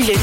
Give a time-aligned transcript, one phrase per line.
[0.00, 0.16] Le 9-12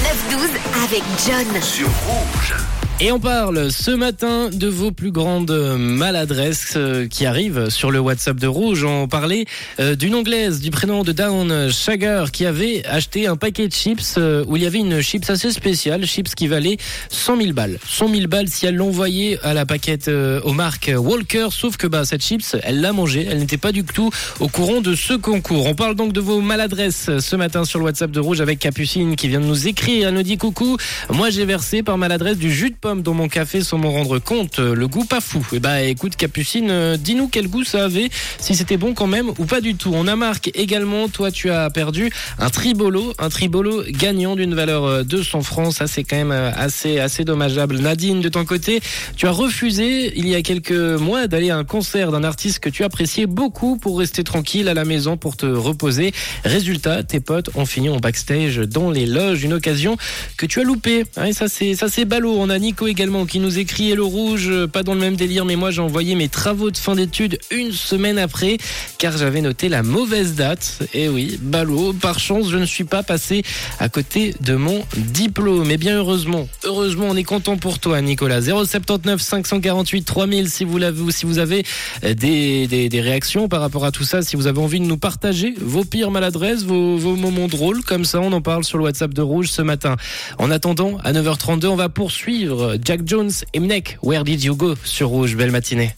[0.83, 1.61] avec John.
[1.61, 2.76] Sur Rouge.
[2.99, 7.99] Et on parle ce matin de vos plus grandes maladresses euh, qui arrivent sur le
[7.99, 8.83] WhatsApp de Rouge.
[8.85, 9.45] On parlait
[9.79, 14.15] euh, d'une anglaise du prénom de Down Shagger qui avait acheté un paquet de chips
[14.17, 16.77] euh, où il y avait une chips assez spéciale, chips qui valait
[17.11, 17.77] 100 000 balles.
[17.87, 22.03] 100 000 balles si elle l'envoyait à la paquette aux marques Walker, sauf que bah
[22.03, 24.09] cette chips, elle l'a mangée, elle n'était pas du tout
[24.39, 25.67] au courant de ce concours.
[25.67, 29.15] On parle donc de vos maladresses ce matin sur le WhatsApp de Rouge avec Capucine
[29.15, 30.07] qui vient de nous écrire.
[30.07, 30.77] Elle nous dit coucou,
[31.11, 34.59] moi j'ai versé par maladresse du jus de dans mon café sans m'en rendre compte.
[34.59, 35.45] Le goût pas fou.
[35.51, 39.07] Et eh bah écoute Capucine, euh, dis-nous quel goût ça avait, si c'était bon quand
[39.07, 39.91] même ou pas du tout.
[39.93, 45.03] On a marqué également, toi tu as perdu un tribolo, un tribolo gagnant d'une valeur
[45.03, 45.73] 200 euh, francs.
[45.73, 47.79] Ça c'est quand même euh, assez assez dommageable.
[47.79, 48.79] Nadine, de ton côté,
[49.15, 52.69] tu as refusé il y a quelques mois d'aller à un concert d'un artiste que
[52.69, 56.13] tu appréciais beaucoup pour rester tranquille à la maison pour te reposer.
[56.45, 59.97] Résultat, tes potes ont fini en backstage dans les loges, une occasion
[60.37, 61.03] que tu as loupée.
[61.17, 62.35] Ouais, ça c'est ça c'est ballot.
[62.37, 65.55] On a Nico également qui nous écrit le rouge, pas dans le même délire, mais
[65.55, 68.57] moi j'ai envoyé mes travaux de fin d'études une semaine après
[68.99, 70.83] car j'avais noté la mauvaise date.
[70.93, 73.43] Et oui, ballot, par chance je ne suis pas passé
[73.79, 75.71] à côté de mon diplôme.
[75.71, 78.41] Et bien heureusement, heureusement on est content pour toi Nicolas.
[78.41, 81.63] 079 548 3000 si vous l'avez si vous avez
[82.03, 85.53] des, des, réactions par rapport à tout ça, si vous avez envie de nous partager
[85.59, 89.21] vos pires maladresses, vos moments drôles, comme ça on en parle sur le WhatsApp de
[89.21, 89.95] Rouge ce matin.
[90.37, 94.75] En attendant, à 9h32, on va poursuivre Jack Jones et Mnek, Where Did You Go
[94.83, 95.35] sur Rouge?
[95.35, 95.93] Belle matinée.